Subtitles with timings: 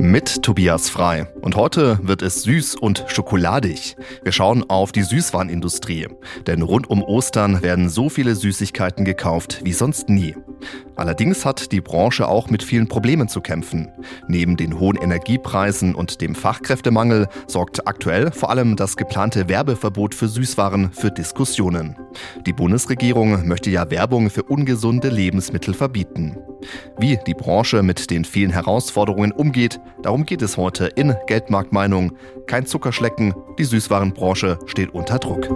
[0.00, 1.26] Mit Tobias Frei.
[1.42, 3.96] Und heute wird es süß und schokoladig.
[4.22, 6.06] Wir schauen auf die Süßwarenindustrie.
[6.46, 10.36] Denn rund um Ostern werden so viele Süßigkeiten gekauft wie sonst nie.
[10.96, 13.88] Allerdings hat die Branche auch mit vielen Problemen zu kämpfen.
[14.26, 20.28] Neben den hohen Energiepreisen und dem Fachkräftemangel sorgt aktuell vor allem das geplante Werbeverbot für
[20.28, 21.96] Süßwaren für Diskussionen.
[22.46, 26.36] Die Bundesregierung möchte ja Werbung für ungesunde Lebensmittel verbieten.
[26.98, 32.12] Wie die Branche mit den vielen Herausforderungen umgeht, darum geht es heute in Geldmarktmeinung.
[32.46, 35.48] Kein Zuckerschlecken, die Süßwarenbranche steht unter Druck.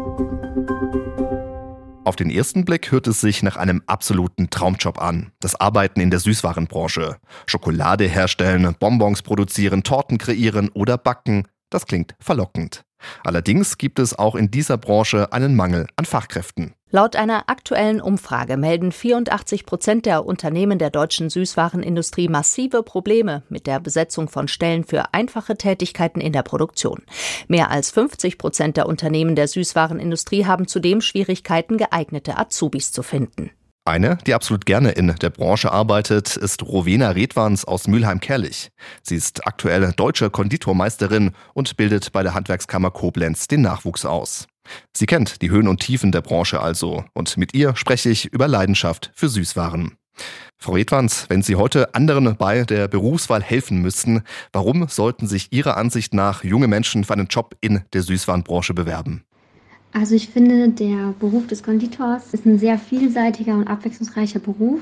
[2.04, 5.30] Auf den ersten Blick hört es sich nach einem absoluten Traumjob an.
[5.40, 7.16] Das Arbeiten in der Süßwarenbranche.
[7.46, 11.46] Schokolade herstellen, Bonbons produzieren, Torten kreieren oder backen.
[11.70, 12.84] Das klingt verlockend.
[13.24, 16.74] Allerdings gibt es auch in dieser Branche einen Mangel an Fachkräften.
[16.94, 23.66] Laut einer aktuellen Umfrage melden 84 Prozent der Unternehmen der deutschen Süßwarenindustrie massive Probleme mit
[23.66, 27.00] der Besetzung von Stellen für einfache Tätigkeiten in der Produktion.
[27.48, 33.50] Mehr als 50 Prozent der Unternehmen der Süßwarenindustrie haben zudem Schwierigkeiten, geeignete Azubis zu finden.
[33.86, 38.68] Eine, die absolut gerne in der Branche arbeitet, ist Rowena Redwans aus Mülheim-Kerlich.
[39.02, 44.46] Sie ist aktuell deutsche Konditormeisterin und bildet bei der Handwerkskammer Koblenz den Nachwuchs aus.
[44.96, 48.48] Sie kennt die Höhen und Tiefen der Branche also und mit ihr spreche ich über
[48.48, 49.96] Leidenschaft für Süßwaren.
[50.58, 55.76] Frau Redwans, wenn Sie heute anderen bei der Berufswahl helfen müssten, warum sollten sich Ihrer
[55.76, 59.24] Ansicht nach junge Menschen für einen Job in der Süßwarenbranche bewerben?
[59.92, 64.80] Also ich finde, der Beruf des Konditors ist ein sehr vielseitiger und abwechslungsreicher Beruf.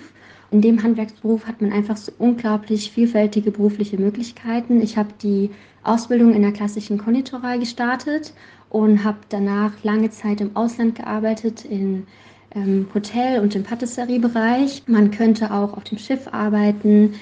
[0.52, 4.80] In dem Handwerksberuf hat man einfach so unglaublich vielfältige berufliche Möglichkeiten.
[4.80, 5.50] Ich habe die
[5.82, 8.34] Ausbildung in der klassischen Konditorei gestartet
[8.70, 12.06] und habe danach lange Zeit im Ausland gearbeitet, in
[12.54, 14.84] ähm, Hotel- und im Patisseriebereich.
[14.86, 17.14] Man könnte auch auf dem Schiff arbeiten.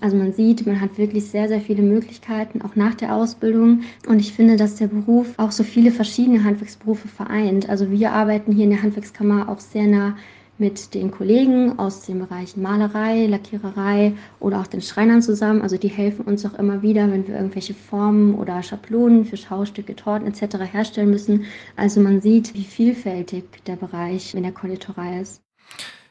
[0.00, 3.82] Also man sieht, man hat wirklich sehr, sehr viele Möglichkeiten, auch nach der Ausbildung.
[4.06, 7.68] Und ich finde, dass der Beruf auch so viele verschiedene Handwerksberufe vereint.
[7.68, 10.16] Also wir arbeiten hier in der Handwerkskammer auch sehr nah
[10.58, 15.62] mit den Kollegen aus den Bereichen Malerei, Lackiererei oder auch den Schreinern zusammen.
[15.62, 19.96] Also die helfen uns auch immer wieder, wenn wir irgendwelche Formen oder Schablonen für Schaustücke,
[19.96, 20.58] Torten etc.
[20.72, 21.44] herstellen müssen.
[21.76, 25.42] Also man sieht, wie vielfältig der Bereich in der Konditorei ist.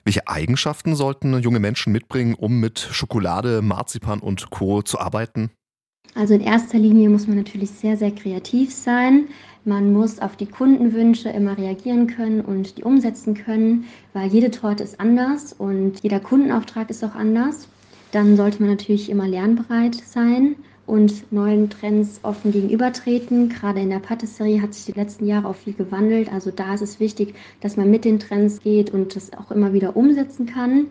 [0.04, 4.84] Welche Eigenschaften sollten junge Menschen mitbringen, um mit Schokolade, Marzipan und Co.
[4.84, 5.50] zu arbeiten?
[6.16, 9.28] Also in erster Linie muss man natürlich sehr, sehr kreativ sein.
[9.66, 14.84] Man muss auf die Kundenwünsche immer reagieren können und die umsetzen können, weil jede Torte
[14.84, 17.68] ist anders und jeder Kundenauftrag ist auch anders.
[18.12, 20.56] Dann sollte man natürlich immer lernbereit sein
[20.86, 23.50] und neuen Trends offen gegenübertreten.
[23.50, 26.32] Gerade in der Patisserie hat sich die letzten Jahre auch viel gewandelt.
[26.32, 29.74] Also da ist es wichtig, dass man mit den Trends geht und das auch immer
[29.74, 30.88] wieder umsetzen kann.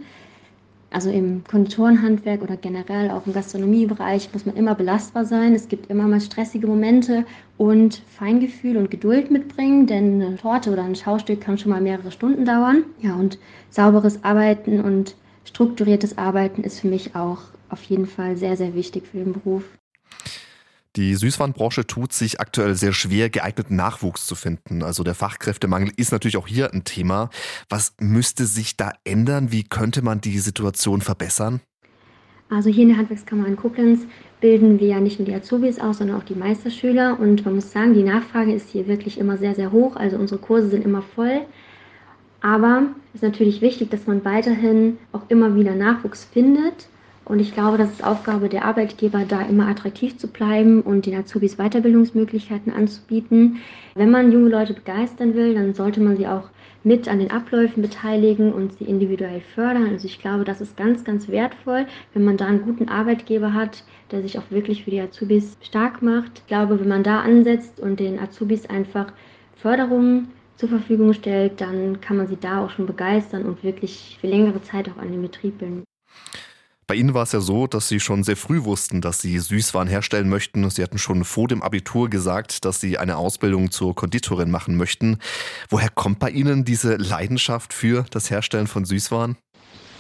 [0.95, 5.53] Also im Konditorenhandwerk oder generell auch im Gastronomiebereich muss man immer belastbar sein.
[5.53, 7.27] Es gibt immer mal stressige Momente
[7.59, 12.13] und Feingefühl und Geduld mitbringen, denn eine Torte oder ein Schaustück kann schon mal mehrere
[12.13, 12.85] Stunden dauern.
[13.01, 13.41] Ja, und
[13.71, 17.41] sauberes Arbeiten und strukturiertes Arbeiten ist für mich auch
[17.71, 19.65] auf jeden Fall sehr, sehr wichtig für den Beruf.
[20.97, 24.85] Die Süßwarenbranche tut sich aktuell sehr schwer, geeigneten Nachwuchs zu finden.
[24.85, 27.31] Also der Fachkräftemangel ist natürlich auch hier ein Thema.
[27.69, 29.51] Was müsste sich da ändern?
[29.51, 31.61] Wie könnte man die Situation verbessern?
[32.49, 34.03] Also hier in der Handwerkskammer in Koblenz
[34.41, 37.19] bilden wir ja nicht nur die Azubis aus, sondern auch die Meisterschüler.
[37.19, 39.97] Und man muss sagen, die Nachfrage ist hier wirklich immer sehr, sehr hoch.
[39.97, 41.41] Also unsere Kurse sind immer voll.
[42.41, 46.89] Aber es ist natürlich wichtig, dass man weiterhin auch immer wieder Nachwuchs findet
[47.25, 51.17] und ich glaube, das ist Aufgabe der Arbeitgeber, da immer attraktiv zu bleiben und den
[51.17, 53.61] Azubis Weiterbildungsmöglichkeiten anzubieten.
[53.95, 56.51] Wenn man junge Leute begeistern will, dann sollte man sie auch
[56.83, 59.89] mit an den Abläufen beteiligen und sie individuell fördern.
[59.89, 63.85] Also ich glaube, das ist ganz, ganz wertvoll, wenn man da einen guten Arbeitgeber hat,
[64.11, 66.41] der sich auch wirklich für die Azubis stark macht.
[66.41, 69.13] Ich glaube, wenn man da ansetzt und den Azubis einfach
[69.57, 74.27] Förderungen zur Verfügung stellt, dann kann man sie da auch schon begeistern und wirklich für
[74.27, 75.85] längere Zeit auch an den Betrieb bilden.
[76.87, 79.89] Bei Ihnen war es ja so, dass Sie schon sehr früh wussten, dass Sie Süßwaren
[79.89, 80.69] herstellen möchten.
[80.69, 85.19] Sie hatten schon vor dem Abitur gesagt, dass Sie eine Ausbildung zur Konditorin machen möchten.
[85.71, 89.37] Woher kommt bei Ihnen diese Leidenschaft für das Herstellen von Süßwaren?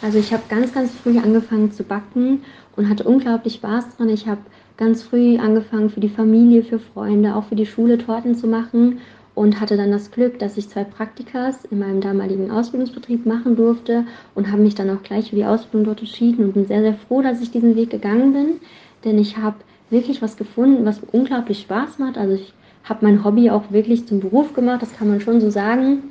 [0.02, 2.44] Also ich habe ganz, ganz früh angefangen zu backen
[2.76, 4.10] und hatte unglaublich Spaß dran.
[4.10, 4.42] Ich habe
[4.76, 9.00] ganz früh angefangen für die Familie, für Freunde, auch für die Schule Torten zu machen
[9.34, 14.04] und hatte dann das Glück, dass ich zwei Praktikas in meinem damaligen Ausbildungsbetrieb machen durfte
[14.34, 16.94] und habe mich dann auch gleich für die Ausbildung dort entschieden und bin sehr, sehr
[16.94, 18.60] froh, dass ich diesen Weg gegangen bin,
[19.04, 19.56] denn ich habe
[19.90, 22.16] wirklich was gefunden, was unglaublich Spaß macht.
[22.16, 22.52] Also ich
[22.84, 26.04] habe mein Hobby auch wirklich zum Beruf gemacht, das kann man schon so sagen.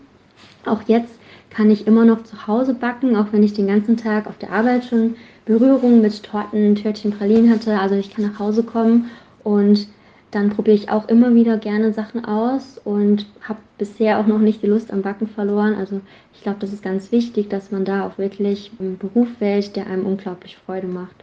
[0.66, 1.14] Auch jetzt
[1.50, 4.52] kann ich immer noch zu Hause backen, auch wenn ich den ganzen Tag auf der
[4.52, 5.16] Arbeit schon
[5.46, 7.80] Berührung mit Torten, Törtchen, Pralinen hatte.
[7.80, 9.10] Also ich kann nach Hause kommen
[9.44, 9.88] und
[10.34, 14.62] dann probiere ich auch immer wieder gerne Sachen aus und habe bisher auch noch nicht
[14.64, 15.76] die Lust am Backen verloren.
[15.76, 16.02] Also
[16.34, 19.88] ich glaube, das ist ganz wichtig, dass man da auch wirklich einen Beruf wählt, der
[19.88, 21.16] einem unglaublich Freude macht.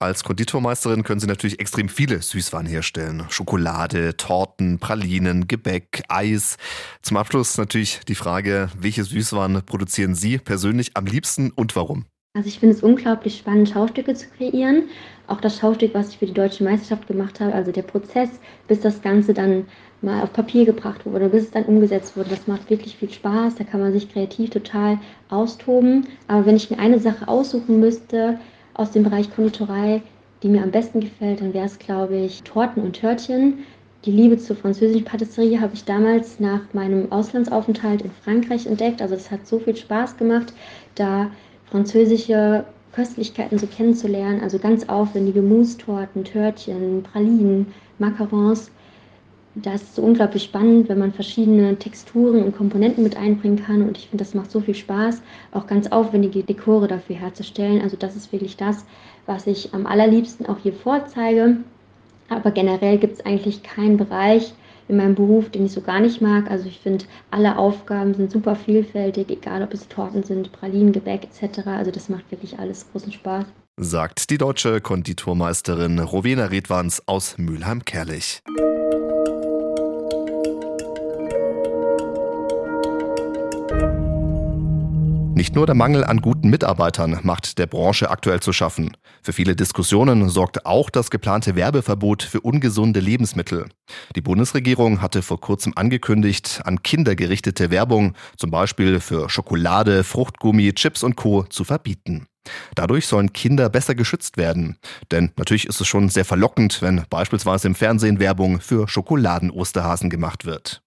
[0.00, 3.24] Als Konditormeisterin können Sie natürlich extrem viele Süßwaren herstellen.
[3.30, 6.56] Schokolade, Torten, Pralinen, Gebäck, Eis.
[7.00, 12.04] Zum Abschluss natürlich die Frage, welche Süßwaren produzieren Sie persönlich am liebsten und warum?
[12.36, 14.88] Also ich finde es unglaublich spannend, Schaustücke zu kreieren.
[15.26, 18.28] Auch das Schaustück, was ich für die deutsche Meisterschaft gemacht habe, also der Prozess,
[18.68, 19.66] bis das Ganze dann
[20.02, 23.54] mal auf Papier gebracht wurde, bis es dann umgesetzt wurde, das macht wirklich viel Spaß.
[23.54, 24.98] Da kann man sich kreativ total
[25.30, 26.06] austoben.
[26.28, 28.38] Aber wenn ich mir eine Sache aussuchen müsste,
[28.74, 30.02] aus dem Bereich Konditorei,
[30.42, 33.64] die mir am besten gefällt, dann wäre es, glaube ich, Torten und Törtchen.
[34.04, 39.00] Die Liebe zur französischen Patisserie habe ich damals nach meinem Auslandsaufenthalt in Frankreich entdeckt.
[39.00, 40.52] Also es hat so viel Spaß gemacht,
[40.96, 41.30] da
[41.70, 44.40] französische Köstlichkeiten so kennenzulernen.
[44.40, 47.66] Also ganz aufwendige Mousse-Torten, Törtchen, Pralinen,
[47.98, 48.70] Macarons.
[49.56, 53.82] Da ist so unglaublich spannend, wenn man verschiedene Texturen und Komponenten mit einbringen kann.
[53.82, 57.80] Und ich finde, das macht so viel Spaß, auch ganz aufwendige Dekore dafür herzustellen.
[57.80, 58.84] Also das ist wirklich das,
[59.26, 61.58] was ich am allerliebsten auch hier vorzeige.
[62.28, 64.54] Aber generell gibt es eigentlich keinen Bereich
[64.88, 66.50] in meinem Beruf, den ich so gar nicht mag.
[66.50, 71.24] Also ich finde, alle Aufgaben sind super vielfältig, egal ob es Torten sind, Pralinen, Gebäck
[71.24, 71.66] etc.
[71.66, 73.46] Also das macht wirklich alles großen Spaß.
[73.76, 78.42] Sagt die deutsche Konditormeisterin Rowena Redwans aus Mülheim-Kerlich.
[85.44, 88.96] Nicht nur der Mangel an guten Mitarbeitern macht der Branche aktuell zu schaffen.
[89.22, 93.66] Für viele Diskussionen sorgt auch das geplante Werbeverbot für ungesunde Lebensmittel.
[94.16, 100.72] Die Bundesregierung hatte vor kurzem angekündigt, an Kinder gerichtete Werbung, zum Beispiel für Schokolade, Fruchtgummi,
[100.72, 101.42] Chips und Co.
[101.42, 102.26] zu verbieten.
[102.74, 104.78] Dadurch sollen Kinder besser geschützt werden.
[105.12, 110.46] Denn natürlich ist es schon sehr verlockend, wenn beispielsweise im Fernsehen Werbung für Schokoladen-Osterhasen gemacht
[110.46, 110.80] wird.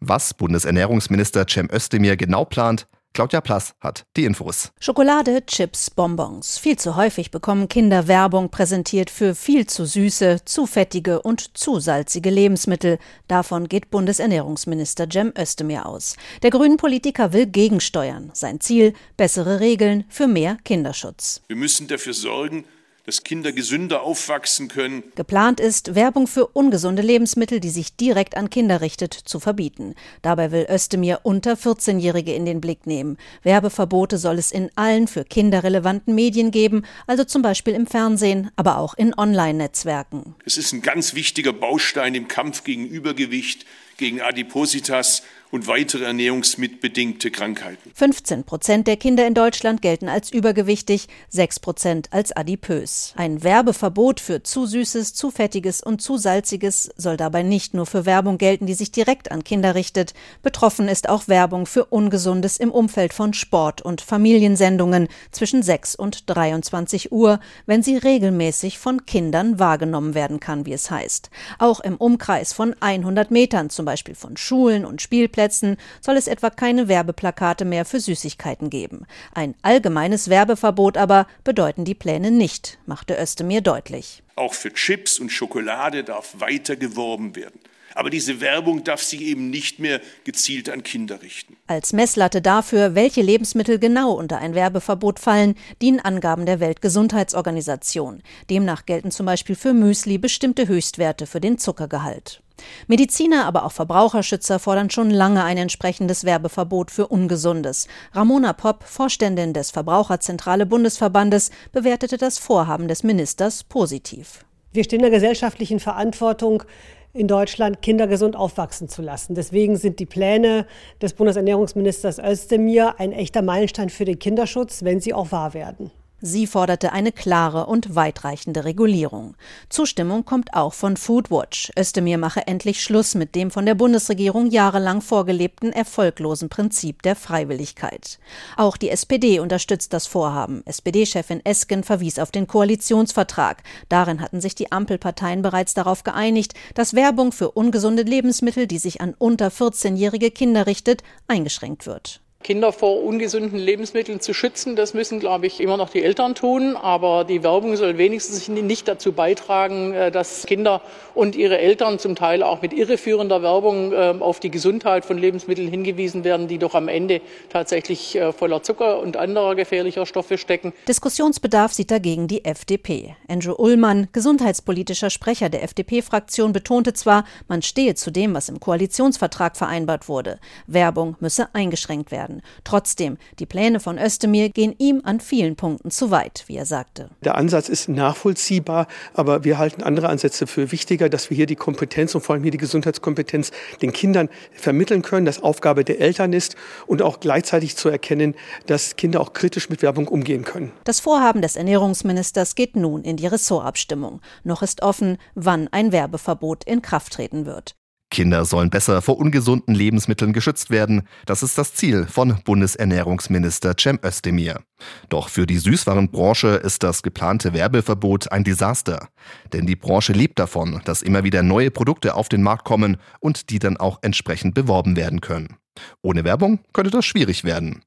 [0.00, 4.72] Was Bundesernährungsminister Cem Özdemir genau plant, Claudia Plass hat die Infos.
[4.80, 6.58] Schokolade, Chips, Bonbons.
[6.58, 11.78] Viel zu häufig bekommen Kinder Werbung präsentiert für viel zu süße, zu fettige und zu
[11.78, 12.98] salzige Lebensmittel.
[13.28, 16.16] Davon geht Bundesernährungsminister Cem Özdemir aus.
[16.42, 18.32] Der grünen Politiker will gegensteuern.
[18.34, 21.40] Sein Ziel: bessere Regeln für mehr Kinderschutz.
[21.46, 22.64] Wir müssen dafür sorgen,
[23.06, 25.04] dass Kinder gesünder aufwachsen können.
[25.14, 29.94] Geplant ist, Werbung für ungesunde Lebensmittel, die sich direkt an Kinder richtet, zu verbieten.
[30.22, 33.18] Dabei will Özdemir unter 14-Jährige in den Blick nehmen.
[33.42, 38.50] Werbeverbote soll es in allen für Kinder relevanten Medien geben, also zum Beispiel im Fernsehen,
[38.56, 40.34] aber auch in Online-Netzwerken.
[40.44, 43.66] Es ist ein ganz wichtiger Baustein im Kampf gegen Übergewicht,
[43.96, 45.22] gegen Adipositas
[45.54, 47.92] und weitere ernährungsmitbedingte Krankheiten.
[47.94, 53.14] 15 Prozent der Kinder in Deutschland gelten als übergewichtig, 6 Prozent als adipös.
[53.16, 58.04] Ein Werbeverbot für zu süßes, zu fettiges und zu salziges soll dabei nicht nur für
[58.04, 60.12] Werbung gelten, die sich direkt an Kinder richtet.
[60.42, 66.28] Betroffen ist auch Werbung für Ungesundes im Umfeld von Sport- und Familiensendungen zwischen 6 und
[66.30, 71.30] 23 Uhr, wenn sie regelmäßig von Kindern wahrgenommen werden kann, wie es heißt.
[71.60, 76.26] Auch im Umkreis von 100 Metern, zum Beispiel von Schulen und Spielplätzen, Spielplätzen soll es
[76.26, 79.06] etwa keine Werbeplakate mehr für Süßigkeiten geben.
[79.34, 84.22] Ein allgemeines Werbeverbot aber bedeuten die Pläne nicht, machte Özdemir deutlich.
[84.36, 87.60] Auch für Chips und Schokolade darf weiter geworben werden.
[87.96, 91.56] Aber diese Werbung darf sich eben nicht mehr gezielt an Kinder richten.
[91.68, 98.24] Als Messlatte dafür, welche Lebensmittel genau unter ein Werbeverbot fallen, dienen Angaben der Weltgesundheitsorganisation.
[98.50, 102.42] Demnach gelten zum Beispiel für Müsli bestimmte Höchstwerte für den Zuckergehalt.
[102.86, 107.88] Mediziner, aber auch Verbraucherschützer fordern schon lange ein entsprechendes Werbeverbot für Ungesundes.
[108.12, 114.44] Ramona Popp, Vorständin des Verbraucherzentrale Bundesverbandes, bewertete das Vorhaben des Ministers positiv.
[114.72, 116.64] Wir stehen in der gesellschaftlichen Verantwortung,
[117.12, 119.36] in Deutschland Kinder gesund aufwachsen zu lassen.
[119.36, 120.66] Deswegen sind die Pläne
[121.00, 125.92] des Bundesernährungsministers Özdemir ein echter Meilenstein für den Kinderschutz, wenn sie auch wahr werden.
[126.26, 129.34] Sie forderte eine klare und weitreichende Regulierung.
[129.68, 131.70] Zustimmung kommt auch von Foodwatch.
[131.78, 138.18] Özdemir mache endlich Schluss mit dem von der Bundesregierung jahrelang vorgelebten erfolglosen Prinzip der Freiwilligkeit.
[138.56, 140.62] Auch die SPD unterstützt das Vorhaben.
[140.64, 143.62] SPD-Chefin Esken verwies auf den Koalitionsvertrag.
[143.90, 149.02] Darin hatten sich die Ampelparteien bereits darauf geeinigt, dass Werbung für ungesunde Lebensmittel, die sich
[149.02, 152.23] an unter 14-jährige Kinder richtet, eingeschränkt wird.
[152.44, 154.76] Kinder vor ungesunden Lebensmitteln zu schützen.
[154.76, 156.76] Das müssen, glaube ich, immer noch die Eltern tun.
[156.76, 160.82] Aber die Werbung soll wenigstens nicht dazu beitragen, äh, dass Kinder
[161.14, 165.68] und ihre Eltern zum Teil auch mit irreführender Werbung ähm, auf die Gesundheit von Lebensmitteln
[165.68, 170.74] hingewiesen werden, die doch am Ende tatsächlich äh, voller Zucker und anderer gefährlicher Stoffe stecken.
[170.86, 173.16] Diskussionsbedarf sieht dagegen die FDP.
[173.26, 179.56] Andrew Ullmann, gesundheitspolitischer Sprecher der FDP-Fraktion, betonte zwar, man stehe zu dem, was im Koalitionsvertrag
[179.56, 180.38] vereinbart wurde.
[180.66, 182.42] Werbung müsse eingeschränkt werden werden.
[182.64, 187.10] Trotzdem, die Pläne von Özdemir gehen ihm an vielen Punkten zu weit, wie er sagte.
[187.24, 191.56] Der Ansatz ist nachvollziehbar, aber wir halten andere Ansätze für wichtiger, dass wir hier die
[191.56, 196.32] Kompetenz und vor allem hier die Gesundheitskompetenz den Kindern vermitteln können, das Aufgabe der Eltern
[196.32, 198.34] ist und auch gleichzeitig zu erkennen,
[198.66, 200.72] dass Kinder auch kritisch mit Werbung umgehen können.
[200.84, 204.20] Das Vorhaben des Ernährungsministers geht nun in die Ressortabstimmung.
[204.42, 207.74] Noch ist offen, wann ein Werbeverbot in Kraft treten wird.
[208.14, 211.02] Kinder sollen besser vor ungesunden Lebensmitteln geschützt werden.
[211.26, 214.60] Das ist das Ziel von Bundesernährungsminister Cem Özdemir.
[215.08, 219.08] Doch für die Süßwarenbranche ist das geplante Werbeverbot ein Desaster.
[219.52, 223.50] Denn die Branche lebt davon, dass immer wieder neue Produkte auf den Markt kommen und
[223.50, 225.56] die dann auch entsprechend beworben werden können.
[226.00, 227.82] Ohne Werbung könnte das schwierig werden.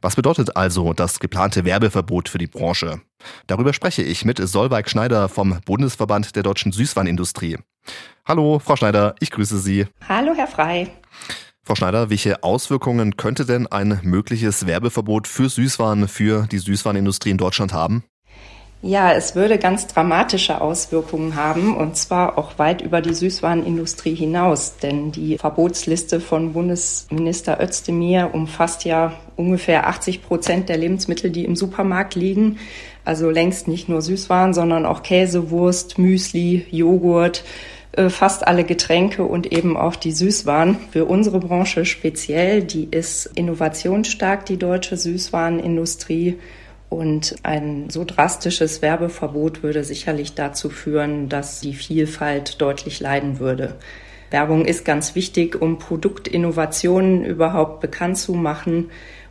[0.00, 3.00] Was bedeutet also das geplante Werbeverbot für die Branche?
[3.48, 7.58] Darüber spreche ich mit Solveig Schneider vom Bundesverband der deutschen Süßwarenindustrie.
[8.24, 9.86] Hallo, Frau Schneider, ich grüße Sie.
[10.08, 10.88] Hallo, Herr Frei.
[11.64, 17.38] Frau Schneider, welche Auswirkungen könnte denn ein mögliches Werbeverbot für Süßwaren für die Süßwarenindustrie in
[17.38, 18.04] Deutschland haben?
[18.84, 24.74] Ja, es würde ganz dramatische Auswirkungen haben und zwar auch weit über die Süßwarenindustrie hinaus,
[24.82, 31.54] denn die Verbotsliste von Bundesminister Özdemir umfasst ja ungefähr 80 Prozent der Lebensmittel, die im
[31.54, 32.58] Supermarkt liegen.
[33.04, 37.44] Also längst nicht nur Süßwaren, sondern auch Käse, Wurst, Müsli, Joghurt,
[37.92, 40.76] äh, fast alle Getränke und eben auch die Süßwaren.
[40.90, 46.40] Für unsere Branche speziell, die ist innovationsstark, die deutsche Süßwarenindustrie.
[46.92, 53.76] Und ein so drastisches Werbeverbot würde sicherlich dazu führen, dass die Vielfalt deutlich leiden würde.
[54.30, 58.90] Werbung ist ganz wichtig, um Produktinnovationen überhaupt bekannt zu machen.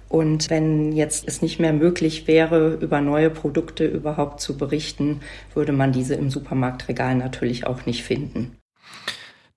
[0.10, 5.20] Und wenn jetzt es nicht mehr möglich wäre, über neue Produkte überhaupt zu berichten,
[5.54, 8.58] würde man diese im Supermarktregal natürlich auch nicht finden.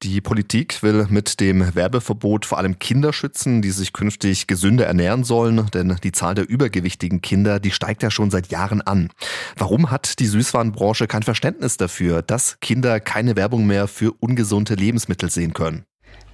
[0.05, 5.25] Die Politik will mit dem Werbeverbot vor allem Kinder schützen, die sich künftig gesünder ernähren
[5.25, 9.09] sollen, denn die Zahl der übergewichtigen Kinder, die steigt ja schon seit Jahren an.
[9.57, 15.31] Warum hat die Süßwarenbranche kein Verständnis dafür, dass Kinder keine Werbung mehr für ungesunde Lebensmittel
[15.31, 15.87] sehen können?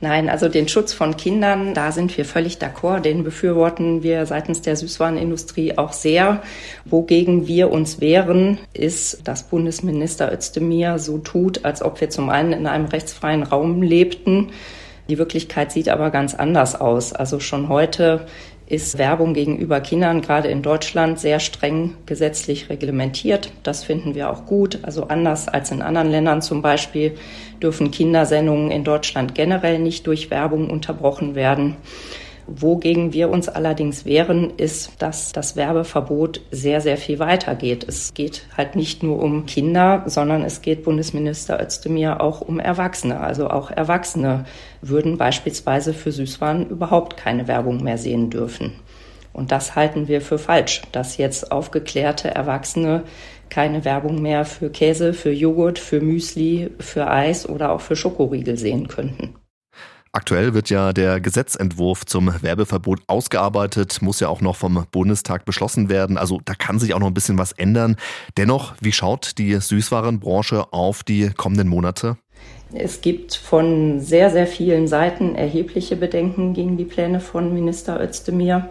[0.03, 3.01] Nein, also den Schutz von Kindern, da sind wir völlig d'accord.
[3.01, 6.43] Den befürworten wir seitens der Süßwarenindustrie auch sehr.
[6.87, 12.55] Wogegen wir uns wehren, ist, dass Bundesminister Özdemir so tut, als ob wir zum einen
[12.55, 14.53] in einem rechtsfreien Raum lebten.
[15.11, 17.13] Die Wirklichkeit sieht aber ganz anders aus.
[17.13, 18.27] Also schon heute
[18.71, 23.51] ist Werbung gegenüber Kindern gerade in Deutschland sehr streng gesetzlich reglementiert.
[23.65, 24.79] Das finden wir auch gut.
[24.83, 27.17] Also anders als in anderen Ländern zum Beispiel
[27.61, 31.77] dürfen Kindersendungen in Deutschland generell nicht durch Werbung unterbrochen werden.
[32.53, 37.89] Wogegen wir uns allerdings wehren, ist, dass das Werbeverbot sehr, sehr viel weiter geht.
[37.89, 43.21] Es geht halt nicht nur um Kinder, sondern es geht Bundesminister Özdemir auch um Erwachsene.
[43.21, 44.47] Also auch Erwachsene
[44.83, 48.73] würden beispielsweise für Süßwaren überhaupt keine Werbung mehr sehen dürfen.
[49.33, 53.05] Und das halten wir für falsch, dass jetzt aufgeklärte Erwachsene
[53.49, 58.57] keine Werbung mehr für Käse, für Joghurt, für Müsli, für Eis oder auch für Schokoriegel
[58.57, 59.35] sehen könnten.
[60.13, 65.89] Aktuell wird ja der Gesetzentwurf zum Werbeverbot ausgearbeitet, muss ja auch noch vom Bundestag beschlossen
[65.89, 66.19] werden.
[66.19, 67.95] Also da kann sich auch noch ein bisschen was ändern.
[68.37, 72.17] Dennoch, wie schaut die Süßwarenbranche auf die kommenden Monate?
[72.73, 78.69] Es gibt von sehr, sehr vielen Seiten erhebliche Bedenken gegen die Pläne von Minister Özdemir,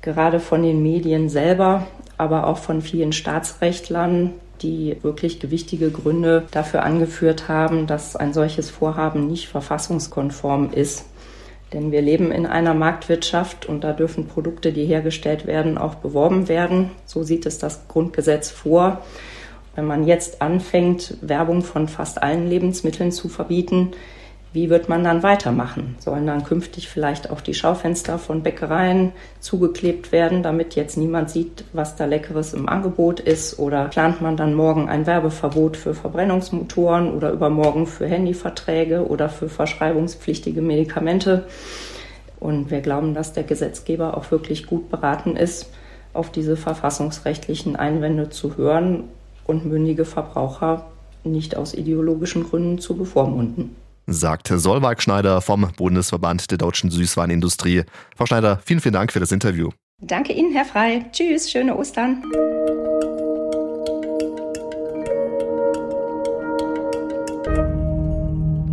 [0.00, 6.82] gerade von den Medien selber, aber auch von vielen Staatsrechtlern, die wirklich gewichtige Gründe dafür
[6.82, 11.04] angeführt haben, dass ein solches Vorhaben nicht verfassungskonform ist.
[11.72, 16.48] Denn wir leben in einer Marktwirtschaft und da dürfen Produkte, die hergestellt werden, auch beworben
[16.48, 16.90] werden.
[17.04, 19.02] So sieht es das Grundgesetz vor.
[19.74, 23.92] Wenn man jetzt anfängt, Werbung von fast allen Lebensmitteln zu verbieten,
[24.52, 25.96] wie wird man dann weitermachen?
[25.98, 31.64] Sollen dann künftig vielleicht auch die Schaufenster von Bäckereien zugeklebt werden, damit jetzt niemand sieht,
[31.74, 33.58] was da Leckeres im Angebot ist?
[33.58, 39.50] Oder plant man dann morgen ein Werbeverbot für Verbrennungsmotoren oder übermorgen für Handyverträge oder für
[39.50, 41.44] verschreibungspflichtige Medikamente?
[42.40, 45.70] Und wir glauben, dass der Gesetzgeber auch wirklich gut beraten ist,
[46.14, 49.04] auf diese verfassungsrechtlichen Einwände zu hören
[49.46, 50.86] und mündige Verbraucher
[51.22, 53.76] nicht aus ideologischen Gründen zu bevormunden.
[54.08, 57.84] Sagte Solveig Schneider vom Bundesverband der deutschen Süßwarenindustrie.
[58.16, 59.70] Frau Schneider, vielen, vielen Dank für das Interview.
[60.00, 61.04] Danke Ihnen, Herr Frei.
[61.12, 62.22] Tschüss, schöne Ostern.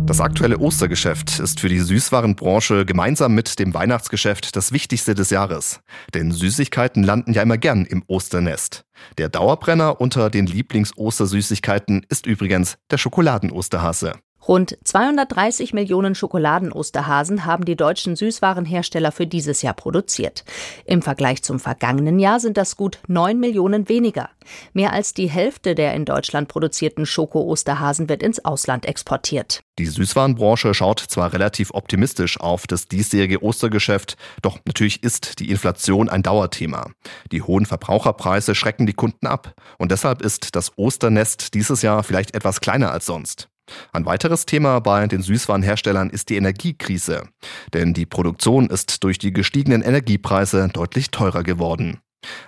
[0.06, 5.80] Das aktuelle Ostergeschäft ist für die Süßwarenbranche gemeinsam mit dem Weihnachtsgeschäft das wichtigste des Jahres.
[6.14, 8.84] Denn Süßigkeiten landen ja immer gern im Osternest.
[9.18, 14.12] Der Dauerbrenner unter den Lieblings-Ostersüßigkeiten ist übrigens der Schokoladen-Osterhase.
[14.48, 20.44] Rund 230 Millionen Schokoladen-Osterhasen haben die deutschen Süßwarenhersteller für dieses Jahr produziert.
[20.84, 24.30] Im Vergleich zum vergangenen Jahr sind das gut 9 Millionen weniger.
[24.72, 29.62] Mehr als die Hälfte der in Deutschland produzierten Schoko-Osterhasen wird ins Ausland exportiert.
[29.80, 36.08] Die Süßwarenbranche schaut zwar relativ optimistisch auf das diesjährige Ostergeschäft, doch natürlich ist die Inflation
[36.08, 36.90] ein Dauerthema.
[37.32, 42.34] Die hohen Verbraucherpreise schrecken die Kunden ab und deshalb ist das Osternest dieses Jahr vielleicht
[42.34, 43.48] etwas kleiner als sonst.
[43.92, 47.28] Ein weiteres Thema bei den Süßwarenherstellern ist die Energiekrise.
[47.74, 52.00] Denn die Produktion ist durch die gestiegenen Energiepreise deutlich teurer geworden.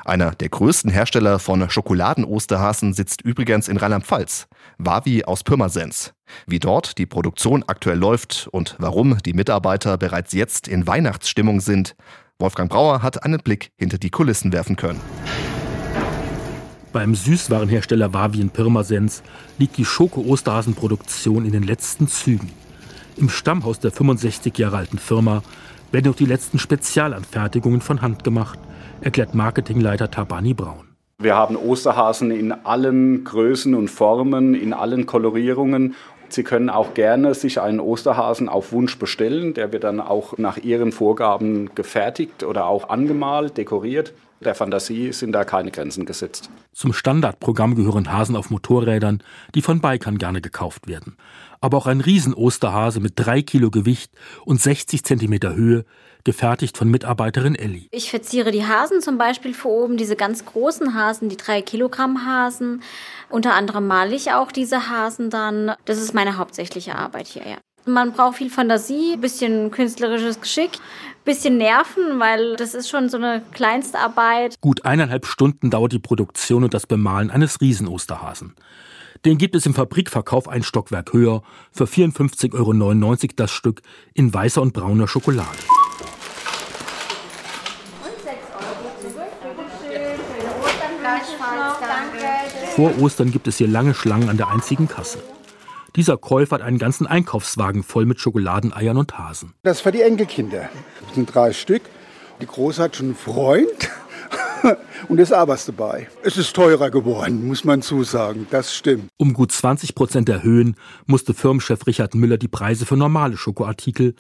[0.04, 4.48] Einer der größten Hersteller von Schokoladen-Osterhasen sitzt übrigens in Rheinland-Pfalz,
[4.78, 6.14] Wavi aus Pirmasens.
[6.46, 11.94] Wie dort die Produktion aktuell läuft und warum die Mitarbeiter bereits jetzt in Weihnachtsstimmung sind,
[12.38, 15.00] Wolfgang Brauer hat einen Blick hinter die Kulissen werfen können.
[16.92, 19.23] Beim Süßwarenhersteller Wavi in Pirmasens
[19.59, 22.50] liegt die Schoko-Osterhasen-Produktion in den letzten Zügen.
[23.16, 25.42] Im Stammhaus der 65 Jahre alten Firma
[25.92, 28.59] werden auch die letzten Spezialanfertigungen von Hand gemacht,
[29.02, 30.87] erklärt Marketingleiter Tabani Braun.
[31.21, 35.95] Wir haben Osterhasen in allen Größen und Formen, in allen Kolorierungen.
[36.28, 39.54] Sie können auch gerne sich einen Osterhasen auf Wunsch bestellen.
[39.54, 44.12] Der wird dann auch nach Ihren Vorgaben gefertigt oder auch angemalt, dekoriert.
[44.40, 46.49] Der Fantasie sind da keine Grenzen gesetzt.
[46.73, 49.23] Zum Standardprogramm gehören Hasen auf Motorrädern,
[49.54, 51.16] die von Bikern gerne gekauft werden.
[51.60, 54.12] Aber auch ein Riesen-Osterhase mit drei Kilo Gewicht
[54.44, 55.84] und 60 Zentimeter Höhe,
[56.24, 57.88] gefertigt von Mitarbeiterin Elli.
[57.90, 62.26] Ich verziere die Hasen zum Beispiel für oben, diese ganz großen Hasen, die drei Kilogramm
[62.26, 62.82] Hasen.
[63.30, 65.72] Unter anderem male ich auch diese Hasen dann.
[65.84, 67.56] Das ist meine hauptsächliche Arbeit hier, ja.
[67.86, 70.72] Man braucht viel Fantasie, bisschen künstlerisches Geschick,
[71.24, 74.60] bisschen Nerven, weil das ist schon so eine Kleinstarbeit.
[74.60, 78.54] Gut eineinhalb Stunden dauert die Produktion und das Bemalen eines Riesen-Osterhasen.
[79.25, 83.83] Den gibt es im Fabrikverkauf ein Stockwerk höher für 54,99 Euro das Stück
[84.15, 85.59] in weißer und brauner Schokolade.
[92.76, 95.19] Vor Ostern gibt es hier lange Schlangen an der einzigen Kasse.
[95.97, 99.54] Dieser Käufer hat einen ganzen Einkaufswagen voll mit Schokoladeneiern und Hasen.
[99.65, 100.69] Das ist für die Enkelkinder.
[101.04, 101.83] Das sind drei Stück.
[102.41, 103.91] Die Große hat schon einen Freund
[105.08, 106.08] und ist auch was dabei.
[106.23, 108.47] Es ist teurer geworden, muss man zusagen.
[108.50, 109.08] Das stimmt.
[109.17, 114.15] Um gut 20 Prozent erhöhen, musste Firmenchef Richard Müller die Preise für normale Schokoartikel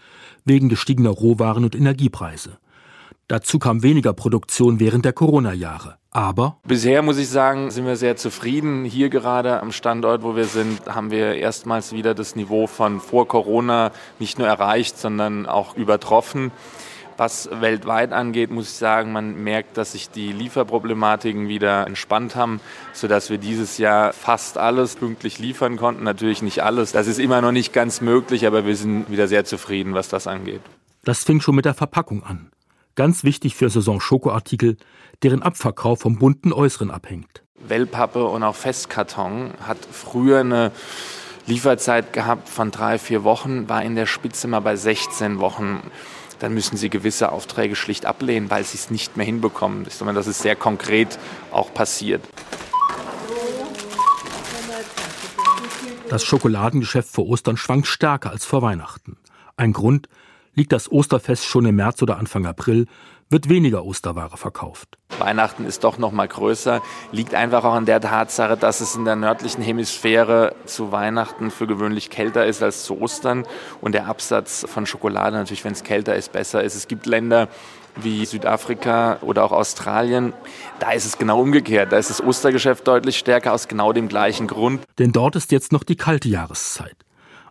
[0.44, 2.58] wegen gestiegener Rohwaren und Energiepreise.
[3.28, 5.98] Dazu kam weniger Produktion während der Corona-Jahre.
[6.10, 8.86] Aber bisher muss ich sagen, sind wir sehr zufrieden.
[8.86, 13.28] Hier gerade am Standort, wo wir sind, haben wir erstmals wieder das Niveau von vor
[13.28, 16.50] Corona nicht nur erreicht, sondern auch übertroffen.
[17.18, 22.60] Was weltweit angeht, muss ich sagen, man merkt, dass sich die Lieferproblematiken wieder entspannt haben,
[22.92, 26.04] sodass wir dieses Jahr fast alles pünktlich liefern konnten.
[26.04, 26.92] Natürlich nicht alles.
[26.92, 30.28] Das ist immer noch nicht ganz möglich, aber wir sind wieder sehr zufrieden, was das
[30.28, 30.60] angeht.
[31.02, 32.52] Das fing schon mit der Verpackung an.
[32.94, 34.76] Ganz wichtig für Saison Schokoartikel,
[35.24, 37.42] deren Abverkauf vom bunten Äußeren abhängt.
[37.66, 40.70] Wellpappe und auch Festkarton hat früher eine
[41.48, 45.80] Lieferzeit gehabt von drei, vier Wochen, war in der Spitze mal bei 16 Wochen.
[46.38, 49.86] Dann müssen sie gewisse Aufträge schlicht ablehnen, weil sie es nicht mehr hinbekommen.
[49.88, 51.18] Ich meine, das ist sehr konkret
[51.50, 52.22] auch passiert.
[56.08, 59.16] Das Schokoladengeschäft vor Ostern schwankt stärker als vor Weihnachten.
[59.56, 60.08] Ein Grund,
[60.58, 62.86] Liegt das Osterfest schon im März oder Anfang April,
[63.30, 64.98] wird weniger Osterware verkauft.
[65.18, 69.04] Weihnachten ist doch noch mal größer, liegt einfach auch an der Tatsache, dass es in
[69.04, 73.46] der nördlichen Hemisphäre zu Weihnachten für gewöhnlich kälter ist als zu Ostern
[73.80, 76.74] und der Absatz von Schokolade natürlich, wenn es kälter ist, besser ist.
[76.74, 77.48] Es gibt Länder
[77.96, 80.32] wie Südafrika oder auch Australien,
[80.78, 81.92] da ist es genau umgekehrt.
[81.92, 84.82] Da ist das Ostergeschäft deutlich stärker aus genau dem gleichen Grund.
[84.98, 86.96] Denn dort ist jetzt noch die kalte Jahreszeit.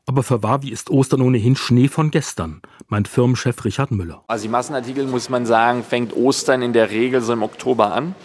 [0.09, 4.23] Aber für Wavi ist Ostern ohnehin Schnee von gestern, meint Firmenchef Richard Müller.
[4.27, 8.15] Also die Massenartikel, muss man sagen, fängt Ostern in der Regel so im Oktober an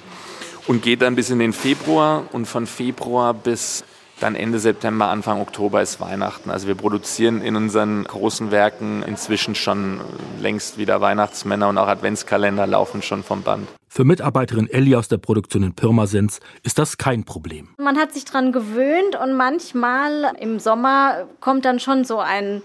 [0.68, 3.84] und geht dann bis in den Februar und von Februar bis
[4.22, 6.50] dann Ende September, Anfang Oktober ist Weihnachten.
[6.50, 10.00] Also wir produzieren in unseren großen Werken inzwischen schon
[10.40, 13.68] längst wieder Weihnachtsmänner und auch Adventskalender laufen schon vom Band.
[13.88, 17.68] Für Mitarbeiterin Ellie aus der Produktion in Pirmasens ist das kein Problem.
[17.78, 22.62] Man hat sich daran gewöhnt und manchmal im Sommer kommt dann schon so ein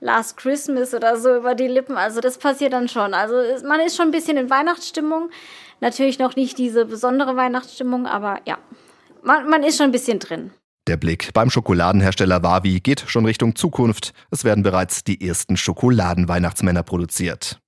[0.00, 1.96] Last Christmas oder so über die Lippen.
[1.96, 3.12] Also das passiert dann schon.
[3.12, 3.34] Also
[3.66, 5.30] man ist schon ein bisschen in Weihnachtsstimmung.
[5.80, 8.58] Natürlich noch nicht diese besondere Weihnachtsstimmung, aber ja,
[9.22, 10.50] man, man ist schon ein bisschen drin.
[10.90, 14.12] Der Blick beim Schokoladenhersteller Wavi geht schon Richtung Zukunft.
[14.32, 17.60] Es werden bereits die ersten Schokoladenweihnachtsmänner produziert.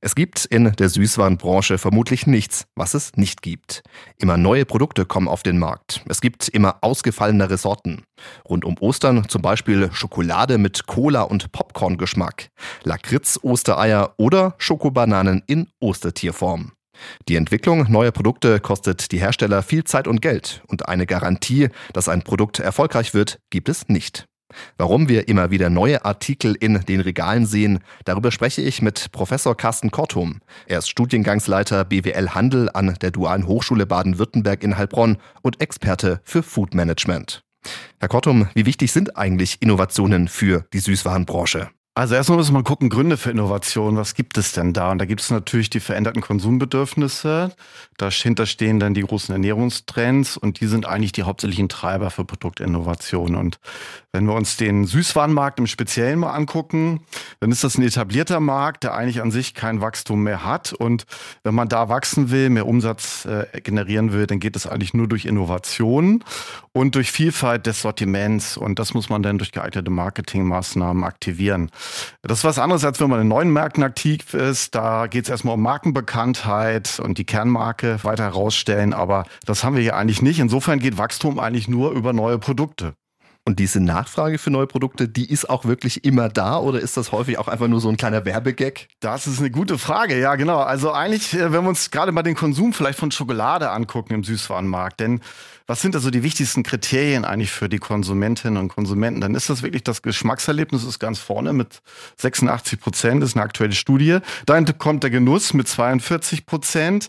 [0.00, 3.82] Es gibt in der Süßwarenbranche vermutlich nichts, was es nicht gibt.
[4.16, 6.04] Immer neue Produkte kommen auf den Markt.
[6.08, 8.04] Es gibt immer ausgefallenere Sorten.
[8.48, 12.50] Rund um Ostern zum Beispiel Schokolade mit Cola- und Popcorn-Geschmack,
[12.84, 16.70] Lakritz-Ostereier oder Schokobananen in Ostertierform.
[17.28, 22.08] Die Entwicklung neuer Produkte kostet die Hersteller viel Zeit und Geld und eine Garantie, dass
[22.08, 24.26] ein Produkt erfolgreich wird, gibt es nicht.
[24.78, 29.56] Warum wir immer wieder neue Artikel in den Regalen sehen, darüber spreche ich mit Professor
[29.56, 30.40] Carsten Kortum.
[30.66, 36.42] Er ist Studiengangsleiter BWL Handel an der Dualen Hochschule Baden-Württemberg in Heilbronn und Experte für
[36.42, 37.42] Food Management.
[37.98, 41.68] Herr Kortum, wie wichtig sind eigentlich Innovationen für die Süßwarenbranche?
[41.98, 44.92] Also erstmal muss man gucken, Gründe für Innovation, was gibt es denn da?
[44.92, 47.50] Und da gibt es natürlich die veränderten Konsumbedürfnisse.
[47.96, 53.34] Dahinter stehen dann die großen Ernährungstrends und die sind eigentlich die hauptsächlichen Treiber für Produktinnovation.
[53.34, 53.58] Und
[54.12, 57.00] wenn wir uns den Süßwarenmarkt im Speziellen mal angucken,
[57.40, 60.72] dann ist das ein etablierter Markt, der eigentlich an sich kein Wachstum mehr hat.
[60.72, 61.04] Und
[61.42, 65.08] wenn man da wachsen will, mehr Umsatz äh, generieren will, dann geht es eigentlich nur
[65.08, 66.22] durch Innovation
[66.72, 68.56] und durch Vielfalt des Sortiments.
[68.56, 71.72] Und das muss man dann durch geeignete Marketingmaßnahmen aktivieren.
[72.22, 74.74] Das ist was anderes, als wenn man in neuen Märkten aktiv ist.
[74.74, 78.92] Da geht es erstmal um Markenbekanntheit und die Kernmarke weiter herausstellen.
[78.92, 80.38] Aber das haben wir hier eigentlich nicht.
[80.38, 82.94] Insofern geht Wachstum eigentlich nur über neue Produkte.
[83.48, 87.12] Und diese Nachfrage für neue Produkte, die ist auch wirklich immer da oder ist das
[87.12, 88.88] häufig auch einfach nur so ein kleiner Werbegag?
[89.00, 90.58] Das ist eine gute Frage, ja genau.
[90.58, 94.22] Also eigentlich, äh, wenn wir uns gerade mal den Konsum vielleicht von Schokolade angucken im
[94.22, 95.22] Süßwarenmarkt, denn
[95.66, 99.22] was sind also die wichtigsten Kriterien eigentlich für die Konsumentinnen und Konsumenten?
[99.22, 101.80] Dann ist das wirklich das Geschmackserlebnis ist ganz vorne mit
[102.18, 104.18] 86 Prozent, ist eine aktuelle Studie.
[104.44, 107.08] Dann kommt der Genuss mit 42 Prozent.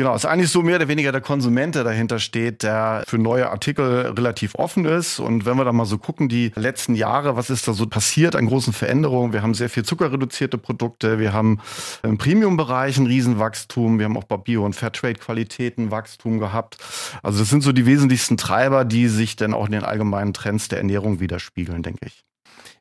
[0.00, 3.50] Genau, ist eigentlich so mehr oder weniger der Konsument, der dahinter steht, der für neue
[3.50, 5.18] Artikel relativ offen ist.
[5.18, 8.34] Und wenn wir da mal so gucken, die letzten Jahre, was ist da so passiert
[8.34, 9.34] an großen Veränderungen?
[9.34, 11.60] Wir haben sehr viel zuckerreduzierte Produkte, wir haben
[12.02, 16.78] im Premium-Bereich ein Riesenwachstum, wir haben auch bei Bio- und Fairtrade-Qualitäten Wachstum gehabt.
[17.22, 20.68] Also das sind so die wesentlichsten Treiber, die sich dann auch in den allgemeinen Trends
[20.68, 22.24] der Ernährung widerspiegeln, denke ich.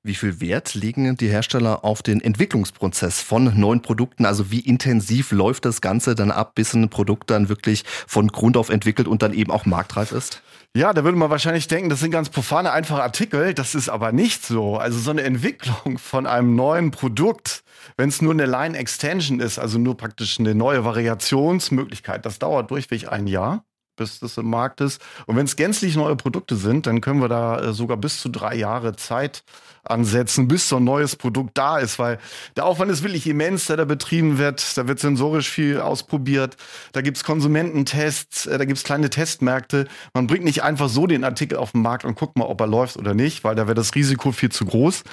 [0.02, 4.26] Wie viel Wert legen die Hersteller auf den Entwicklungsprozess von neuen Produkten?
[4.26, 8.56] Also wie intensiv läuft das Ganze dann ab, bis ein Produkt dann wirklich von Grund
[8.56, 10.42] auf entwickelt und dann eben auch marktreif ist?
[10.74, 13.54] Ja, da würde man wahrscheinlich denken, das sind ganz profane, einfache Artikel.
[13.54, 14.78] Das ist aber nicht so.
[14.78, 17.64] Also so eine Entwicklung von einem neuen Produkt,
[17.98, 22.72] wenn es nur eine Line Extension ist, also nur praktisch eine neue Variationsmöglichkeit, das dauert
[22.72, 23.66] durchweg ein Jahr
[24.00, 25.02] bis das im Markt ist.
[25.28, 28.30] Und wenn es gänzlich neue Produkte sind, dann können wir da äh, sogar bis zu
[28.30, 29.44] drei Jahre Zeit
[29.84, 32.20] ansetzen, bis so ein neues Produkt da ist, weil
[32.56, 34.78] der Aufwand ist wirklich immens, der da betrieben wird.
[34.78, 36.58] Da wird sensorisch viel ausprobiert.
[36.92, 39.88] Da gibt's Konsumententests, äh, da gibt's kleine Testmärkte.
[40.14, 42.68] Man bringt nicht einfach so den Artikel auf den Markt und guckt mal, ob er
[42.68, 45.04] läuft oder nicht, weil da wäre das Risiko viel zu groß.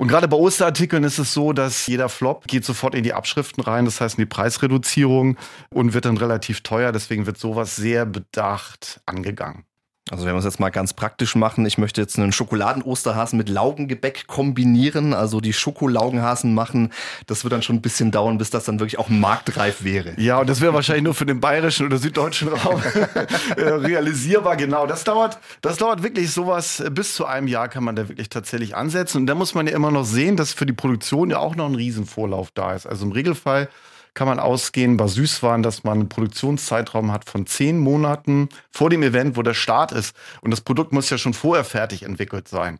[0.00, 3.62] Und gerade bei Osterartikeln ist es so, dass jeder Flop geht sofort in die Abschriften
[3.62, 5.36] rein, das heißt in die Preisreduzierung
[5.68, 6.90] und wird dann relativ teuer.
[6.90, 9.66] Deswegen wird sowas sehr bedacht angegangen.
[10.10, 13.48] Also wenn wir es jetzt mal ganz praktisch machen, ich möchte jetzt einen Schokoladen-Osterhasen mit
[13.48, 16.92] Laugengebäck kombinieren, also die Schokolaugenhasen machen,
[17.26, 20.14] das wird dann schon ein bisschen dauern, bis das dann wirklich auch marktreif wäre.
[20.16, 22.82] Ja, und das wäre wahrscheinlich nur für den bayerischen oder süddeutschen Raum
[23.56, 24.86] äh, realisierbar, genau.
[24.86, 28.28] Das dauert, das dauert wirklich sowas, äh, bis zu einem Jahr kann man da wirklich
[28.28, 29.18] tatsächlich ansetzen.
[29.18, 31.66] Und da muss man ja immer noch sehen, dass für die Produktion ja auch noch
[31.66, 32.86] ein Riesenvorlauf da ist.
[32.86, 33.68] Also im Regelfall
[34.14, 39.02] kann man ausgehen bei Süßwaren, dass man einen Produktionszeitraum hat von zehn Monaten vor dem
[39.02, 40.14] Event, wo der Start ist.
[40.40, 42.78] Und das Produkt muss ja schon vorher fertig entwickelt sein.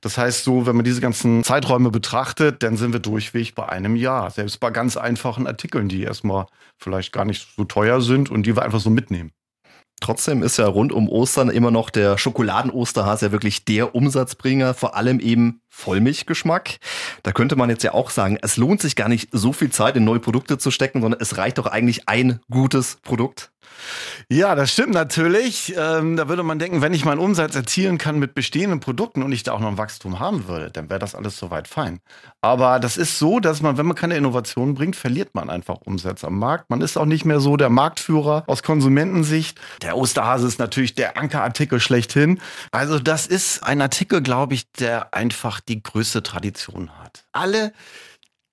[0.00, 3.96] Das heißt, so, wenn man diese ganzen Zeiträume betrachtet, dann sind wir durchweg bei einem
[3.96, 4.30] Jahr.
[4.30, 6.46] Selbst bei ganz einfachen Artikeln, die erstmal
[6.78, 9.32] vielleicht gar nicht so teuer sind und die wir einfach so mitnehmen.
[10.00, 14.94] Trotzdem ist ja rund um Ostern immer noch der Schokoladen-Osterhase ja wirklich der Umsatzbringer, vor
[14.94, 16.78] allem eben Vollmilchgeschmack.
[17.22, 19.96] Da könnte man jetzt ja auch sagen, es lohnt sich gar nicht so viel Zeit
[19.96, 23.50] in neue Produkte zu stecken, sondern es reicht doch eigentlich ein gutes Produkt.
[24.28, 25.74] Ja, das stimmt natürlich.
[25.76, 29.32] Ähm, da würde man denken, wenn ich meinen Umsatz erzielen kann mit bestehenden Produkten und
[29.32, 32.00] ich da auch noch ein Wachstum haben würde, dann wäre das alles soweit fein.
[32.40, 36.24] Aber das ist so, dass man, wenn man keine Innovation bringt, verliert man einfach Umsatz
[36.24, 36.70] am Markt.
[36.70, 39.60] Man ist auch nicht mehr so der Marktführer aus Konsumentensicht.
[39.82, 42.40] Der Osterhase ist natürlich der Ankerartikel schlechthin.
[42.72, 47.24] Also das ist ein Artikel, glaube ich, der einfach die größte Tradition hat.
[47.32, 47.72] Alle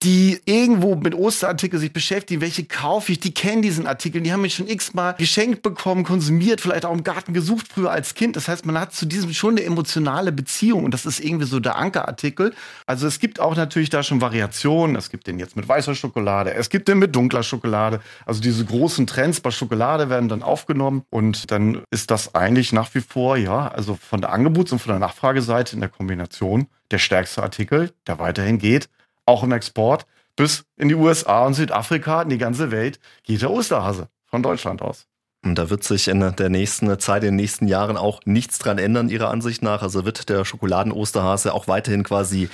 [0.04, 4.42] die irgendwo mit Osterartikeln sich beschäftigen, welche kaufe ich, die kennen diesen Artikel, die haben
[4.42, 8.36] mich schon x-mal geschenkt bekommen, konsumiert, vielleicht auch im Garten gesucht früher als Kind.
[8.36, 11.60] Das heißt, man hat zu diesem schon eine emotionale Beziehung und das ist irgendwie so
[11.60, 12.54] der Ankerartikel.
[12.86, 14.96] Also es gibt auch natürlich da schon Variationen.
[14.96, 18.02] Es gibt den jetzt mit weißer Schokolade, es gibt den mit dunkler Schokolade.
[18.26, 22.94] Also diese großen Trends bei Schokolade werden dann aufgenommen und dann ist das eigentlich nach
[22.94, 26.98] wie vor, ja, also von der Angebots- und von der Nachfrageseite in der Kombination der
[26.98, 28.90] stärkste Artikel, der weiterhin geht,
[29.26, 30.06] auch im Export
[30.36, 34.82] bis in die USA und Südafrika, in die ganze Welt, geht der Osterhase von Deutschland
[34.82, 35.06] aus.
[35.46, 38.78] Und da wird sich in der nächsten Zeit, in den nächsten Jahren auch nichts dran
[38.78, 39.82] ändern, Ihrer Ansicht nach.
[39.82, 42.50] Also wird der Schokoladen-Osterhase auch weiterhin quasi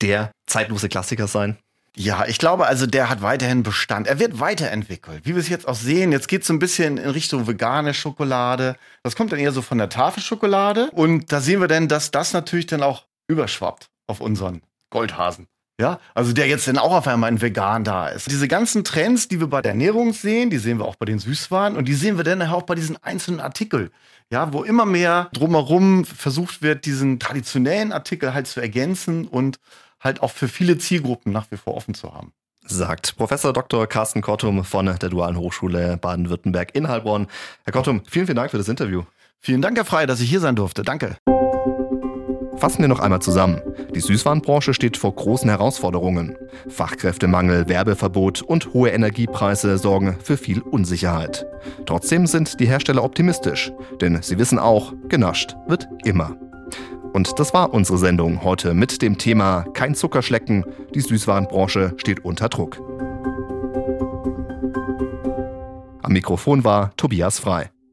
[0.00, 1.56] der zeitlose Klassiker sein?
[1.94, 4.06] Ja, ich glaube also, der hat weiterhin Bestand.
[4.08, 5.24] Er wird weiterentwickelt.
[5.24, 7.94] Wie wir es jetzt auch sehen, jetzt geht es so ein bisschen in Richtung vegane
[7.94, 8.76] Schokolade.
[9.02, 10.90] Das kommt dann eher so von der Tafelschokolade.
[10.92, 15.46] Und da sehen wir dann, dass das natürlich dann auch überschwappt auf unseren Goldhasen.
[15.82, 18.30] Ja, also der jetzt dann auch auf einmal ein Vegan da ist.
[18.30, 21.18] Diese ganzen Trends, die wir bei der Ernährung sehen, die sehen wir auch bei den
[21.18, 23.90] Süßwaren und die sehen wir dann auch bei diesen einzelnen Artikeln.
[24.30, 29.58] Ja, wo immer mehr drumherum versucht wird, diesen traditionellen Artikel halt zu ergänzen und
[29.98, 32.32] halt auch für viele Zielgruppen nach wie vor offen zu haben.
[32.64, 33.88] Sagt Professor Dr.
[33.88, 37.26] Carsten Kottum von der Dualen Hochschule Baden-Württemberg in Heilbronn.
[37.64, 39.02] Herr Kottum, vielen, vielen Dank für das Interview.
[39.40, 40.82] Vielen Dank, Herr Frey, dass ich hier sein durfte.
[40.82, 41.16] Danke.
[42.62, 43.60] Fassen wir noch einmal zusammen.
[43.92, 46.36] Die Süßwarenbranche steht vor großen Herausforderungen.
[46.68, 51.44] Fachkräftemangel, Werbeverbot und hohe Energiepreise sorgen für viel Unsicherheit.
[51.86, 56.36] Trotzdem sind die Hersteller optimistisch, denn sie wissen auch, genascht wird immer.
[57.12, 62.48] Und das war unsere Sendung heute mit dem Thema Kein Zuckerschlecken, die Süßwarenbranche steht unter
[62.48, 62.78] Druck.
[66.00, 67.71] Am Mikrofon war Tobias Frei.